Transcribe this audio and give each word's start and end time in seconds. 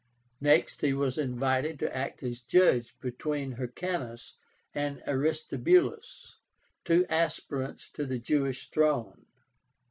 Next 0.39 0.81
he 0.81 0.93
was 0.93 1.19
invited 1.19 1.77
to 1.77 1.95
act 1.95 2.23
as 2.23 2.41
judge 2.41 2.99
between 3.01 3.53
Hyrcánus 3.57 4.33
and 4.73 4.97
Aristobúlus, 5.05 6.33
two 6.83 7.05
aspirants 7.07 7.87
to 7.91 8.07
the 8.07 8.17
Jewish 8.17 8.71
throne. 8.71 9.27